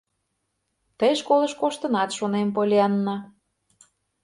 —Тый 0.99 1.13
школыш 1.19 1.53
коштынат, 1.61 2.09
шонем, 2.17 2.47
Поллианна? 2.55 3.17